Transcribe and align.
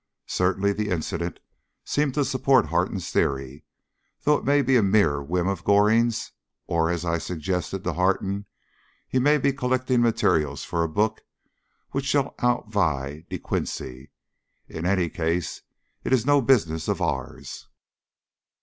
Certainly 0.25 0.73
the 0.73 0.89
incident 0.89 1.39
seems 1.85 2.15
to 2.15 2.25
support 2.25 2.65
Harton's 2.69 3.11
theory, 3.11 3.65
though 4.23 4.33
it 4.33 4.43
may 4.43 4.63
be 4.63 4.75
a 4.75 4.81
mere 4.81 5.21
whim 5.21 5.47
of 5.47 5.63
Gorings, 5.63 6.31
or, 6.65 6.89
as 6.89 7.05
I 7.05 7.19
suggested 7.19 7.83
to 7.83 7.93
Harton, 7.93 8.47
he 9.07 9.19
may 9.19 9.37
be 9.37 9.53
collecting 9.53 10.01
materials 10.01 10.63
for 10.63 10.81
a 10.81 10.89
book 10.89 11.21
which 11.91 12.05
shall 12.05 12.33
outvie 12.39 13.29
De 13.29 13.37
Quincey. 13.37 14.09
In 14.67 14.87
any 14.87 15.07
case 15.07 15.61
it 16.03 16.11
is 16.11 16.25
no 16.25 16.41
business 16.41 16.87
of 16.87 16.99
ours. 16.99 17.67